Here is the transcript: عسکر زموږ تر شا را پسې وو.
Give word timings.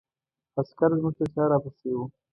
عسکر 0.59 0.89
زموږ 0.97 1.13
تر 1.19 1.27
شا 1.33 1.43
را 1.51 1.57
پسې 1.63 1.89
وو. 1.95 2.05